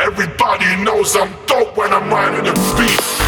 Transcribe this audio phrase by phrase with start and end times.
[0.00, 3.27] Everybody knows I'm dope when I'm riding the beat.